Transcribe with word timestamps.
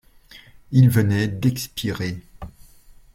Il 0.71 0.89
venait 0.89 1.27
d’expirer. 1.27 2.23